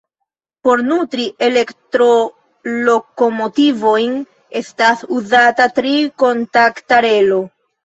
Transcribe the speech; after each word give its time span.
Por 0.67 0.81
nutri 0.85 1.27
elektrolokomotivojn 1.47 4.17
estas 4.63 5.07
uzata 5.21 5.71
tri 5.79 5.95
kontakta 6.27 7.03
relo. 7.11 7.41